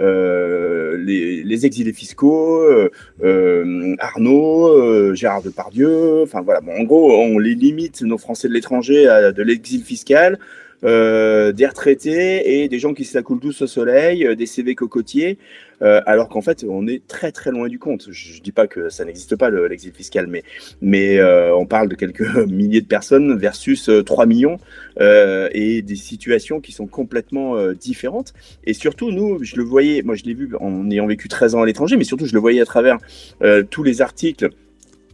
les, 0.00 1.42
les, 1.42 1.66
exilés 1.66 1.92
fiscaux, 1.92 2.64
Arnaud, 3.98 5.14
Gérard 5.14 5.42
Depardieu. 5.42 6.22
Enfin 6.22 6.42
voilà, 6.42 6.60
bon, 6.60 6.72
en 6.72 6.84
gros, 6.84 7.12
on 7.12 7.40
les 7.40 7.56
limite 7.56 8.02
nos 8.02 8.18
Français 8.18 8.46
de 8.46 8.52
l'étranger 8.52 9.08
à 9.08 9.32
de 9.32 9.42
l'exil 9.42 9.82
fiscal. 9.82 10.38
Euh, 10.84 11.52
des 11.52 11.66
retraités 11.66 12.62
et 12.62 12.68
des 12.68 12.78
gens 12.78 12.94
qui 12.94 13.04
se 13.04 13.16
la 13.16 13.22
coulent 13.22 13.40
tous 13.40 13.62
au 13.62 13.66
soleil, 13.66 14.36
des 14.36 14.46
CV 14.46 14.74
cocotiers, 14.74 15.38
alors 15.80 16.30
qu'en 16.30 16.40
fait, 16.40 16.64
on 16.66 16.86
est 16.86 17.06
très 17.06 17.32
très 17.32 17.50
loin 17.50 17.68
du 17.68 17.78
compte. 17.78 18.08
Je, 18.10 18.38
ne 18.38 18.42
dis 18.42 18.52
pas 18.52 18.66
que 18.66 18.88
ça 18.88 19.04
n'existe 19.04 19.36
pas 19.36 19.50
l'exil 19.50 19.92
fiscal, 19.92 20.26
mais 20.26 20.42
mais 20.80 21.22
on 21.52 21.66
parle 21.66 21.88
de 21.88 21.94
quelques 21.94 22.22
milliers 22.48 22.80
de 22.80 22.86
personnes 22.86 23.36
versus 23.36 23.90
3 24.04 24.24
millions 24.26 24.58
et 24.98 25.82
des 25.82 25.96
situations 25.96 26.60
qui 26.60 26.72
sont 26.72 26.86
complètement 26.86 27.72
différentes. 27.72 28.32
Et 28.64 28.72
surtout, 28.72 29.10
nous, 29.10 29.44
je 29.44 29.56
le 29.56 29.64
voyais, 29.64 30.02
moi 30.02 30.14
je 30.14 30.24
l'ai 30.24 30.34
vu 30.34 30.50
en 30.60 30.90
ayant 30.90 31.06
vécu 31.06 31.28
13 31.28 31.54
ans 31.56 31.62
à 31.62 31.66
l'étranger, 31.66 31.98
mais 31.98 32.04
surtout 32.04 32.24
je 32.24 32.32
le 32.32 32.40
voyais 32.40 32.62
à 32.62 32.66
travers 32.66 32.96
tous 33.70 33.82
les 33.82 34.00
articles 34.00 34.48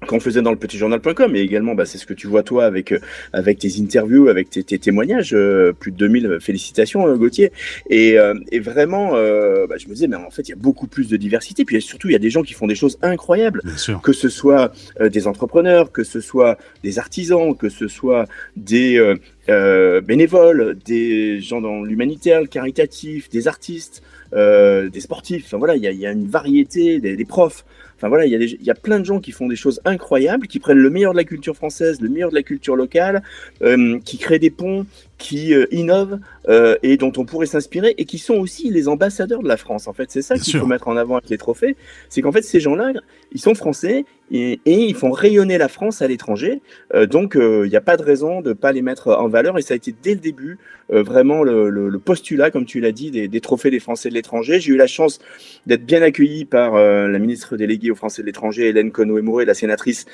qu'on 0.06 0.21
faisait 0.21 0.42
dans 0.42 0.50
le 0.50 0.56
petitjournal.com 0.56 1.37
et 1.37 1.40
également 1.40 1.75
bah, 1.75 1.85
c'est 1.85 1.99
ce 1.99 2.06
que 2.06 2.14
tu 2.14 2.26
vois 2.26 2.42
toi 2.42 2.64
avec 2.64 2.92
euh, 2.92 2.99
avec 3.32 3.59
tes 3.59 3.80
interviews 3.80 4.28
avec 4.28 4.50
tes, 4.50 4.62
témoignages 4.78 5.35
euh, 5.35 5.73
plus 5.73 5.92
de 5.92 5.97
2000 5.97 6.38
félicitations 6.40 7.06
euh, 7.06 7.16
Gauthier. 7.16 7.52
Et, 7.88 8.16
et 8.50 8.61
vraiment 8.61 9.12
bah, 9.12 9.76
je 9.78 9.87
me 9.88 9.94
disais 9.94 10.09
mais 10.09 10.16
en 10.16 10.30
fait 10.30 10.49
il 10.49 10.50
y 10.50 10.54
a 10.54 10.56
beaucoup 10.56 10.87
plus 10.87 11.09
de 11.09 11.16
diversité. 11.16 11.64
Puis 11.64 11.80
surtout 11.82 12.09
il 12.09 12.12
y 12.12 12.16
a 12.16 12.21
des 12.21 12.30
gens 12.30 12.42
qui 12.42 12.54
font 12.54 12.66
des 12.66 12.75
choses 12.75 12.99
incroyables. 13.02 13.62
Que 14.02 14.12
ce 14.12 14.28
soit 14.28 14.73
des 15.00 15.26
entrepreneurs 15.26 15.92
que 15.92 16.04
ce 16.04 16.21
soit 16.21 16.59
des 16.82 16.99
artisans 16.99 17.56
que 17.56 17.68
ce 17.68 17.88
soit 17.88 18.26
des 18.56 19.14
bénévoles 19.49 20.76
des 20.85 21.40
gens 21.40 21.61
dans 21.61 21.82
l'humanitaire 21.82 22.40
le 22.40 22.47
caritatif 22.47 23.28
des 23.30 23.49
artistes 23.49 24.02
des 24.32 25.00
sportifs. 25.00 25.44
Enfin 25.47 25.59
voilà 25.59 25.76
il 25.76 25.82
y 25.82 25.87
a, 25.87 25.92
y 25.92 26.06
a, 26.06 26.12
une 26.12 26.28
variété 26.28 27.00
des, 27.00 27.16
des 27.16 27.25
profs 27.25 27.64
Enfin 28.02 28.09
voilà, 28.09 28.26
il 28.26 28.32
y, 28.32 28.35
a 28.35 28.38
il 28.40 28.64
y, 28.64 28.71
a 28.71 28.75
plein 28.75 28.99
de 28.99 29.04
gens 29.04 29.21
qui 29.21 29.30
font 29.30 29.47
des 29.47 29.54
choses 29.54 29.80
incroyables, 29.85 30.49
qui 30.49 30.59
prennent 30.59 30.78
le 30.78 30.90
meilleur 30.90 31.12
de 31.12 31.16
la 31.16 31.23
culture 31.23 31.54
française, 31.54 32.00
le 32.00 32.09
meilleur 32.09 32.30
de 32.30 32.35
la 32.35 32.42
culture 32.42 32.75
locale, 32.75 33.23
euh, 33.62 34.00
qui 34.04 34.18
créent 34.18 34.40
des 34.40 34.50
ponts, 34.50 34.87
qui 35.18 35.54
euh, 35.54 35.66
innovent 35.71 36.18
euh, 36.49 36.75
et 36.82 36.97
dont 36.97 37.12
on 37.16 37.25
pourrait 37.25 37.47
s'inspirer 37.47 37.94
et 37.99 38.04
qui 38.04 38.18
sont 38.18 38.35
aussi 38.35 38.71
les 38.71 38.88
ambassadeurs 38.88 39.40
de 39.40 39.47
la 39.47 39.56
France. 39.56 39.87
En 39.87 39.92
fait, 39.92 40.11
c'est 40.11 40.21
ça 40.21 40.37
qu'il 40.37 40.59
faut 40.59 40.66
mettre 40.66 40.88
en 40.88 40.97
avant 40.97 41.14
avec 41.14 41.30
les 41.30 41.38
trophées. 41.38 41.76
C'est 42.09 42.23
qu'en 42.23 42.32
fait, 42.32 42.42
ces 42.42 42.59
gens-là, 42.59 42.92
ils 43.30 43.40
sont 43.40 43.54
français 43.54 44.04
et, 44.32 44.60
ils 44.66 44.94
font 44.94 45.10
rayonner 45.10 45.58
la 45.58 45.68
France 45.68 46.02
à 46.02 46.08
l'étranger. 46.08 46.60
Euh, 46.94 47.06
donc, 47.06 47.36
il 47.36 47.68
n'y 47.68 47.76
a 47.76 47.80
pas 47.80 47.96
de 47.96 48.02
raison 48.02 48.40
de 48.40 48.50
ne 48.50 48.54
pas 48.54 48.72
les 48.72 48.82
mettre 48.82 49.08
en 49.08 49.28
valeur. 49.28 49.58
Et 49.58 49.62
ça 49.62 49.74
a 49.74 49.76
été 49.76 49.94
dès 50.02 50.14
le 50.14 50.20
début 50.20 50.58
vraiment 50.88 51.42
le, 51.42 51.98
postulat, 51.98 52.50
comme 52.50 52.66
tu 52.66 52.78
l'as 52.78 52.92
dit, 52.92 53.10
des, 53.10 53.40
trophées 53.40 53.70
des 53.70 53.80
Français 53.80 54.10
de 54.10 54.14
l'étranger. 54.14 54.60
J'ai 54.60 54.72
eu 54.72 54.76
la 54.76 54.86
chance 54.86 55.20
d'être 55.66 55.86
bien 55.86 56.02
accueilli 56.02 56.44
par 56.44 56.74
la 56.74 57.18
ministre 57.18 57.56
déléguée 57.56 57.90
aux 57.90 57.94
Français 57.94 58.20
de 58.20 58.26
l'étranger, 58.26 58.68
Hélène 58.68 58.90
Conway-Mouret, 58.90 59.46
la 59.46 59.54
sénatrice 59.54 60.04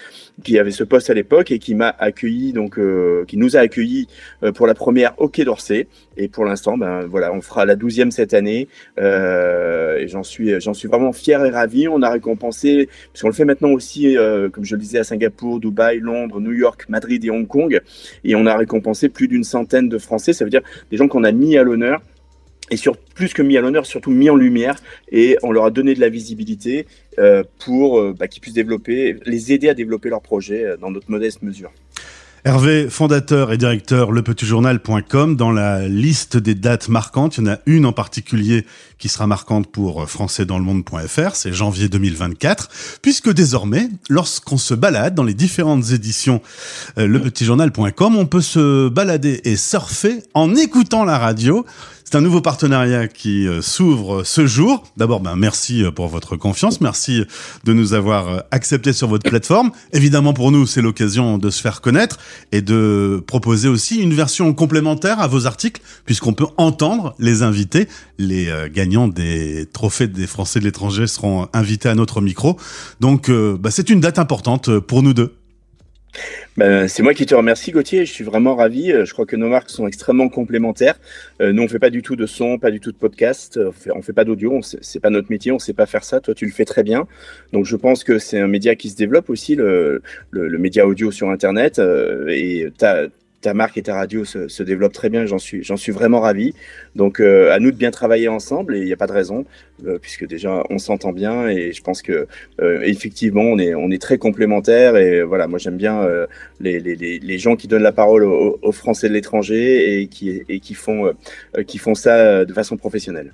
qui 0.44 0.56
avait 0.56 0.70
ce 0.70 0.84
poste 0.84 1.10
à 1.10 1.14
l'époque 1.14 1.50
et 1.50 1.58
qui 1.58 1.74
m'a 1.74 1.88
accueilli, 1.98 2.52
donc 2.52 2.78
qui 3.26 3.36
nous 3.36 3.56
a 3.56 3.60
accueillis 3.60 4.06
pour 4.54 4.68
la 4.68 4.74
première 4.74 5.14
au 5.18 5.28
Quai 5.28 5.44
d'Orsay. 5.44 5.88
Et 6.18 6.26
pour 6.28 6.44
l'instant, 6.44 6.76
ben 6.76 7.06
voilà, 7.06 7.32
on 7.32 7.40
fera 7.40 7.64
la 7.64 7.76
douzième 7.76 8.10
cette 8.10 8.34
année. 8.34 8.68
Euh, 8.98 9.98
et 9.98 10.08
j'en 10.08 10.24
suis, 10.24 10.60
j'en 10.60 10.74
suis 10.74 10.88
vraiment 10.88 11.12
fier 11.12 11.44
et 11.44 11.50
ravi. 11.50 11.86
On 11.86 12.02
a 12.02 12.10
récompensé, 12.10 12.88
puisqu'on 13.12 13.28
le 13.28 13.34
fait 13.34 13.44
maintenant 13.44 13.70
aussi, 13.70 14.07
euh, 14.16 14.48
comme 14.48 14.64
je 14.64 14.74
le 14.74 14.80
disais, 14.80 14.98
à 14.98 15.04
Singapour, 15.04 15.60
Dubaï, 15.60 15.98
Londres, 16.00 16.40
New 16.40 16.52
York, 16.52 16.86
Madrid 16.88 17.24
et 17.24 17.30
Hong 17.30 17.46
Kong. 17.46 17.80
Et 18.24 18.34
on 18.34 18.46
a 18.46 18.56
récompensé 18.56 19.08
plus 19.08 19.28
d'une 19.28 19.44
centaine 19.44 19.88
de 19.88 19.98
Français. 19.98 20.32
Ça 20.32 20.44
veut 20.44 20.50
dire 20.50 20.62
des 20.90 20.96
gens 20.96 21.08
qu'on 21.08 21.24
a 21.24 21.32
mis 21.32 21.56
à 21.56 21.62
l'honneur 21.62 22.00
et 22.70 22.76
sur 22.76 22.98
plus 22.98 23.32
que 23.32 23.40
mis 23.40 23.56
à 23.56 23.62
l'honneur, 23.62 23.86
surtout 23.86 24.10
mis 24.10 24.28
en 24.28 24.36
lumière, 24.36 24.76
et 25.10 25.38
on 25.42 25.52
leur 25.52 25.64
a 25.64 25.70
donné 25.70 25.94
de 25.94 26.00
la 26.00 26.10
visibilité 26.10 26.86
euh, 27.18 27.42
pour 27.64 28.12
bah, 28.12 28.28
qu'ils 28.28 28.42
puissent 28.42 28.52
développer, 28.52 29.16
les 29.24 29.54
aider 29.54 29.70
à 29.70 29.74
développer 29.74 30.10
leurs 30.10 30.20
projets 30.20 30.76
dans 30.78 30.90
notre 30.90 31.10
modeste 31.10 31.40
mesure. 31.40 31.72
Hervé, 32.48 32.88
fondateur 32.88 33.52
et 33.52 33.58
directeur 33.58 34.10
lepetitjournal.com, 34.10 35.36
dans 35.36 35.52
la 35.52 35.86
liste 35.86 36.38
des 36.38 36.54
dates 36.54 36.88
marquantes, 36.88 37.36
il 37.36 37.44
y 37.44 37.46
en 37.46 37.52
a 37.52 37.58
une 37.66 37.84
en 37.84 37.92
particulier 37.92 38.64
qui 38.96 39.10
sera 39.10 39.26
marquante 39.26 39.70
pour 39.70 40.08
françaisdanslemonde.fr, 40.08 41.34
c'est 41.34 41.52
janvier 41.52 41.90
2024, 41.90 42.70
puisque 43.02 43.30
désormais, 43.30 43.90
lorsqu'on 44.08 44.56
se 44.56 44.72
balade 44.72 45.14
dans 45.14 45.24
les 45.24 45.34
différentes 45.34 45.90
éditions 45.92 46.40
euh, 46.96 47.06
lepetitjournal.com, 47.06 48.16
on 48.16 48.24
peut 48.24 48.40
se 48.40 48.88
balader 48.88 49.42
et 49.44 49.56
surfer 49.56 50.22
en 50.32 50.56
écoutant 50.56 51.04
la 51.04 51.18
radio 51.18 51.66
c'est 52.10 52.16
un 52.16 52.22
nouveau 52.22 52.40
partenariat 52.40 53.06
qui 53.06 53.46
euh, 53.46 53.60
s'ouvre 53.60 54.24
ce 54.24 54.46
jour. 54.46 54.82
D'abord, 54.96 55.20
ben, 55.20 55.36
merci 55.36 55.84
euh, 55.84 55.90
pour 55.90 56.08
votre 56.08 56.36
confiance. 56.36 56.80
Merci 56.80 57.22
de 57.64 57.72
nous 57.74 57.92
avoir 57.92 58.28
euh, 58.28 58.38
acceptés 58.50 58.94
sur 58.94 59.08
votre 59.08 59.28
plateforme. 59.28 59.72
Évidemment, 59.92 60.32
pour 60.32 60.50
nous, 60.50 60.66
c'est 60.66 60.80
l'occasion 60.80 61.36
de 61.36 61.50
se 61.50 61.60
faire 61.60 61.82
connaître 61.82 62.16
et 62.50 62.62
de 62.62 63.22
proposer 63.26 63.68
aussi 63.68 64.00
une 64.00 64.14
version 64.14 64.54
complémentaire 64.54 65.20
à 65.20 65.26
vos 65.26 65.46
articles, 65.46 65.82
puisqu'on 66.06 66.32
peut 66.32 66.46
entendre 66.56 67.14
les 67.18 67.42
invités. 67.42 67.88
Les 68.16 68.50
gagnants 68.72 69.08
des 69.08 69.66
trophées 69.70 70.08
des 70.08 70.26
Français 70.26 70.60
de 70.60 70.64
l'étranger 70.64 71.06
seront 71.06 71.48
invités 71.52 71.90
à 71.90 71.94
notre 71.94 72.22
micro. 72.22 72.58
Donc, 73.00 73.30
ben, 73.30 73.70
c'est 73.70 73.90
une 73.90 74.00
date 74.00 74.18
importante 74.18 74.78
pour 74.78 75.02
nous 75.02 75.12
deux. 75.12 75.37
Ben, 76.56 76.88
c'est 76.88 77.02
moi 77.02 77.14
qui 77.14 77.26
te 77.26 77.34
remercie 77.34 77.70
Gauthier, 77.70 78.04
je 78.04 78.12
suis 78.12 78.24
vraiment 78.24 78.56
ravi. 78.56 78.90
Euh, 78.90 79.04
je 79.04 79.12
crois 79.12 79.26
que 79.26 79.36
nos 79.36 79.48
marques 79.48 79.70
sont 79.70 79.86
extrêmement 79.86 80.28
complémentaires. 80.28 80.98
Euh, 81.40 81.52
nous 81.52 81.62
on 81.62 81.68
fait 81.68 81.78
pas 81.78 81.90
du 81.90 82.02
tout 82.02 82.16
de 82.16 82.26
son, 82.26 82.58
pas 82.58 82.70
du 82.70 82.80
tout 82.80 82.90
de 82.90 82.96
podcast, 82.96 83.58
on 83.58 83.72
fait, 83.72 83.90
fait 84.02 84.12
pas 84.12 84.24
d'audio, 84.24 84.60
c'est 84.62 85.00
pas 85.00 85.10
notre 85.10 85.30
métier, 85.30 85.52
on 85.52 85.58
sait 85.58 85.72
pas 85.72 85.86
faire 85.86 86.04
ça. 86.04 86.20
Toi 86.20 86.34
tu 86.34 86.46
le 86.46 86.52
fais 86.52 86.64
très 86.64 86.82
bien. 86.82 87.06
Donc 87.52 87.64
je 87.64 87.76
pense 87.76 88.04
que 88.04 88.18
c'est 88.18 88.40
un 88.40 88.48
média 88.48 88.74
qui 88.74 88.90
se 88.90 88.96
développe 88.96 89.30
aussi, 89.30 89.54
le, 89.54 90.02
le, 90.30 90.58
média 90.58 90.86
audio 90.86 91.10
sur 91.10 91.30
Internet. 91.30 91.78
Euh, 91.78 92.28
et 92.28 92.68
ta, 92.76 93.06
ta 93.40 93.54
marque 93.54 93.78
et 93.78 93.82
ta 93.82 93.94
radio 93.94 94.24
se, 94.24 94.48
se 94.48 94.62
développent 94.62 94.92
très 94.92 95.10
bien, 95.10 95.26
j'en 95.26 95.38
suis, 95.38 95.92
vraiment 95.92 96.20
ravi. 96.20 96.54
Donc 96.96 97.20
à 97.20 97.58
nous 97.58 97.70
de 97.70 97.76
bien 97.76 97.90
travailler 97.90 98.28
ensemble 98.28 98.76
et 98.76 98.80
il 98.80 98.84
n'y 98.84 98.92
a 98.92 98.96
pas 98.96 99.06
de 99.06 99.12
raison. 99.12 99.44
Euh, 99.86 99.98
puisque 100.00 100.26
déjà 100.26 100.64
on 100.70 100.78
s'entend 100.78 101.12
bien 101.12 101.46
et 101.48 101.72
je 101.72 101.82
pense 101.82 102.02
que 102.02 102.26
euh, 102.60 102.80
effectivement 102.82 103.42
on 103.42 103.90
est 103.90 104.02
très 104.02 104.18
complémentaires 104.18 104.96
et 104.96 105.22
voilà 105.22 105.46
moi 105.46 105.60
j'aime 105.60 105.76
bien 105.76 106.00
euh, 106.00 106.26
les, 106.58 107.38
gens 107.38 107.54
qui 107.54 107.68
donnent 107.68 107.84
la 107.84 107.92
parole 107.92 108.24
aux, 108.24 108.72
Français 108.72 109.08
de 109.08 109.14
l'étranger 109.14 110.02
et 110.02 110.08
qui 110.08 110.74
font 110.74 111.14
ça 111.94 112.44
de 112.44 112.52
façon 112.52 112.76
professionnelle. 112.76 113.32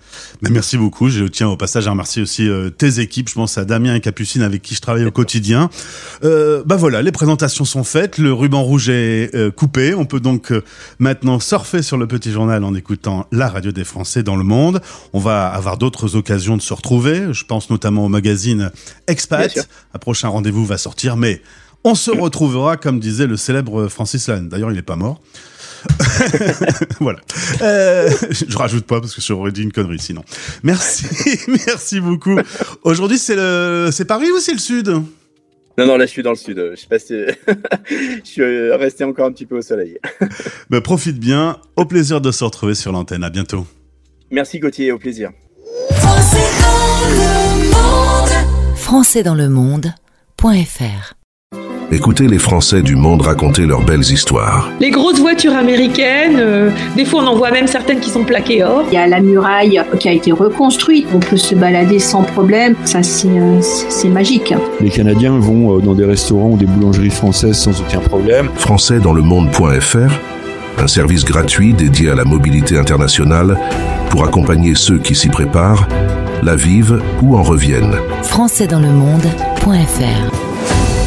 Merci 0.50 0.76
beaucoup. 0.76 1.08
Je 1.08 1.24
tiens 1.24 1.48
au 1.48 1.56
passage 1.56 1.86
à 1.86 1.90
remercier 1.90 2.22
aussi 2.22 2.48
tes 2.76 3.00
équipes. 3.00 3.30
Je 3.30 3.34
pense 3.34 3.56
à 3.56 3.64
Damien 3.64 3.94
et 3.94 4.00
Capucine 4.00 4.42
avec 4.42 4.60
qui 4.60 4.74
je 4.74 4.80
travaille 4.80 5.04
au 5.06 5.10
quotidien. 5.10 5.70
bah 6.22 6.76
voilà, 6.76 7.00
les 7.00 7.12
présentations 7.12 7.64
sont 7.64 7.84
faites, 7.84 8.18
le 8.18 8.32
ruban 8.32 8.62
rouge 8.62 8.90
est 8.90 9.30
coupé. 9.56 9.93
On 9.94 10.04
peut 10.06 10.20
donc 10.20 10.52
maintenant 10.98 11.40
surfer 11.40 11.82
sur 11.82 11.96
le 11.96 12.06
petit 12.06 12.32
journal 12.32 12.64
en 12.64 12.74
écoutant 12.74 13.26
la 13.32 13.48
radio 13.48 13.72
des 13.72 13.84
Français 13.84 14.22
dans 14.22 14.36
le 14.36 14.44
monde. 14.44 14.80
On 15.12 15.20
va 15.20 15.46
avoir 15.46 15.78
d'autres 15.78 16.16
occasions 16.16 16.56
de 16.56 16.62
se 16.62 16.74
retrouver. 16.74 17.32
Je 17.32 17.44
pense 17.44 17.70
notamment 17.70 18.04
au 18.04 18.08
magazine 18.08 18.70
Expat. 19.06 19.68
Un 19.94 19.98
prochain 19.98 20.28
rendez-vous 20.28 20.64
va 20.64 20.78
sortir, 20.78 21.16
mais 21.16 21.42
on 21.84 21.94
se 21.94 22.10
retrouvera, 22.10 22.76
comme 22.76 22.98
disait 22.98 23.26
le 23.26 23.36
célèbre 23.36 23.88
Francis 23.88 24.28
Lane. 24.28 24.48
D'ailleurs, 24.48 24.70
il 24.70 24.76
n'est 24.76 24.82
pas 24.82 24.96
mort. 24.96 25.20
voilà. 27.00 27.20
Euh, 27.60 28.10
je 28.30 28.56
rajoute 28.56 28.86
pas 28.86 29.00
parce 29.00 29.14
que 29.14 29.20
j'aurais 29.20 29.52
dit 29.52 29.62
une 29.62 29.72
connerie 29.72 29.98
sinon. 29.98 30.24
Merci, 30.62 31.06
merci 31.66 32.00
beaucoup. 32.00 32.38
Aujourd'hui, 32.82 33.18
c'est 33.18 33.36
le, 33.36 33.90
c'est 33.92 34.06
Paris 34.06 34.30
ou 34.30 34.40
c'est 34.40 34.54
le 34.54 34.58
Sud? 34.58 35.02
Non, 35.76 35.86
non, 35.86 35.96
là, 35.96 36.06
je 36.06 36.10
suis 36.10 36.22
dans 36.22 36.30
le 36.30 36.36
Sud. 36.36 36.56
Je 36.70 36.76
suis 36.76 36.86
passé, 36.86 37.26
je 37.90 38.20
suis 38.24 38.70
resté 38.72 39.04
encore 39.04 39.26
un 39.26 39.32
petit 39.32 39.46
peu 39.46 39.58
au 39.58 39.62
soleil. 39.62 39.98
Mais 40.70 40.80
profite 40.80 41.18
bien. 41.18 41.58
Au 41.76 41.84
plaisir 41.84 42.20
de 42.20 42.30
se 42.30 42.44
retrouver 42.44 42.74
sur 42.74 42.92
l'antenne. 42.92 43.24
À 43.24 43.30
bientôt. 43.30 43.66
Merci 44.30 44.58
Gauthier, 44.58 44.92
au 44.92 44.98
plaisir. 44.98 45.30
Français 48.76 49.22
dans 49.22 49.34
le 49.34 49.48
monde.fr 49.48 51.14
Écoutez 51.94 52.26
les 52.26 52.38
Français 52.38 52.82
du 52.82 52.96
monde 52.96 53.22
raconter 53.22 53.66
leurs 53.66 53.82
belles 53.82 54.00
histoires. 54.00 54.68
Les 54.80 54.90
grosses 54.90 55.20
voitures 55.20 55.54
américaines, 55.54 56.40
euh, 56.40 56.70
des 56.96 57.04
fois 57.04 57.22
on 57.22 57.28
en 57.28 57.36
voit 57.36 57.52
même 57.52 57.68
certaines 57.68 58.00
qui 58.00 58.10
sont 58.10 58.24
plaquées 58.24 58.64
or. 58.64 58.82
Il 58.88 58.94
y 58.94 58.96
a 58.96 59.06
la 59.06 59.20
muraille 59.20 59.80
qui 60.00 60.08
a 60.08 60.12
été 60.12 60.32
reconstruite, 60.32 61.06
on 61.14 61.20
peut 61.20 61.36
se 61.36 61.54
balader 61.54 62.00
sans 62.00 62.24
problème, 62.24 62.74
ça 62.84 63.04
c'est 63.04 63.28
euh, 63.28 63.60
magique. 64.08 64.52
Les 64.80 64.90
Canadiens 64.90 65.38
vont 65.38 65.76
euh, 65.76 65.80
dans 65.80 65.94
des 65.94 66.04
restaurants 66.04 66.50
ou 66.50 66.56
des 66.56 66.66
boulangeries 66.66 67.10
françaises 67.10 67.58
sans 67.58 67.80
aucun 67.80 68.00
problème. 68.00 68.48
Français 68.56 68.98
dans 68.98 69.12
le 69.12 69.22
monde.fr 69.22 70.18
un 70.76 70.88
service 70.88 71.24
gratuit 71.24 71.74
dédié 71.74 72.10
à 72.10 72.16
la 72.16 72.24
mobilité 72.24 72.76
internationale 72.76 73.56
pour 74.10 74.24
accompagner 74.24 74.74
ceux 74.74 74.98
qui 74.98 75.14
s'y 75.14 75.28
préparent, 75.28 75.86
la 76.42 76.56
vivent 76.56 77.00
ou 77.22 77.36
en 77.36 77.44
reviennent. 77.44 77.94
Françaisdanslemonde.fr 78.24 80.53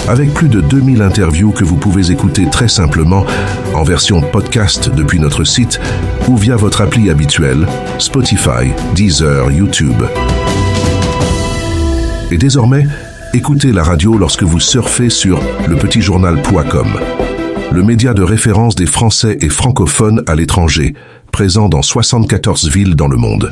Avec 0.08 0.34
plus 0.34 0.48
de 0.48 0.62
2000 0.62 1.02
interviews 1.02 1.52
que 1.52 1.64
vous 1.64 1.76
pouvez 1.76 2.12
écouter 2.12 2.50
très 2.50 2.68
simplement 2.68 3.26
en 3.74 3.84
version 3.84 4.22
podcast 4.22 4.90
depuis 4.90 5.20
notre 5.20 5.44
site 5.44 5.80
ou 6.28 6.38
via 6.38 6.56
votre 6.56 6.82
appli 6.82 7.10
habituelle, 7.10 7.68
Spotify, 8.00 8.72
Deezer, 8.96 9.52
YouTube. 9.52 10.04
Et 12.32 12.38
désormais, 12.38 12.86
écoutez 13.34 13.72
la 13.72 13.84
radio 13.84 14.18
lorsque 14.18 14.44
vous 14.44 14.60
surfez 14.60 15.10
sur 15.10 15.42
lepetitjournal.com 15.68 16.88
le 17.72 17.84
média 17.84 18.14
de 18.14 18.24
référence 18.24 18.76
des 18.76 18.86
Français 18.86 19.38
et 19.42 19.50
francophones 19.50 20.24
à 20.28 20.36
l'étranger, 20.36 20.94
présent 21.32 21.68
dans 21.68 21.82
74 21.82 22.70
villes 22.70 22.96
dans 22.96 23.08
le 23.08 23.18
monde. 23.18 23.52